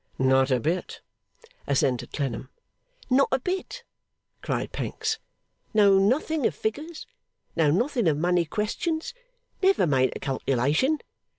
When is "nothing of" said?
5.99-6.55, 7.69-8.17